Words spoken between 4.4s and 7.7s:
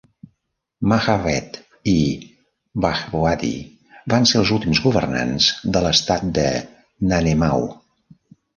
els últims governants de l'Estat de Nanemau.